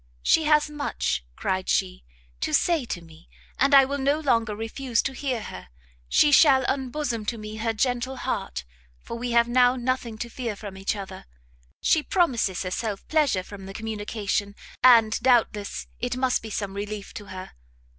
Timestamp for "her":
5.43-5.67, 7.57-7.71, 17.25-17.51